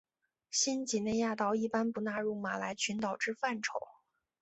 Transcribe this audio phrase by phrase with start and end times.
[0.49, 3.73] 新几内亚岛一般不纳入马来群岛之范畴。